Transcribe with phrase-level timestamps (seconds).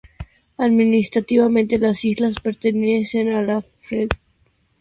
[0.57, 4.27] Administrativamente, las islas pertenecen a la prefectura de Nagasaki.